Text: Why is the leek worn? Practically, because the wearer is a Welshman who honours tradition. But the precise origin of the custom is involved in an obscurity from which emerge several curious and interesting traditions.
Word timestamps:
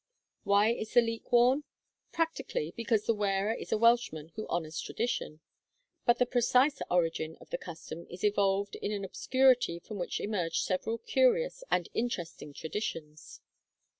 Why 0.43 0.69
is 0.69 0.95
the 0.95 1.01
leek 1.01 1.31
worn? 1.31 1.63
Practically, 2.11 2.73
because 2.75 3.05
the 3.05 3.13
wearer 3.13 3.53
is 3.53 3.71
a 3.71 3.77
Welshman 3.77 4.29
who 4.29 4.47
honours 4.47 4.79
tradition. 4.81 5.41
But 6.07 6.17
the 6.17 6.25
precise 6.25 6.81
origin 6.89 7.37
of 7.39 7.51
the 7.51 7.59
custom 7.59 8.07
is 8.09 8.23
involved 8.23 8.75
in 8.77 8.91
an 8.91 9.05
obscurity 9.05 9.77
from 9.77 9.99
which 9.99 10.19
emerge 10.19 10.61
several 10.61 10.97
curious 10.97 11.63
and 11.69 11.87
interesting 11.93 12.51
traditions. 12.51 13.41